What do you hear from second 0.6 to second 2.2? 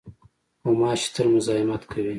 غوماشې تل مزاحمت کوي.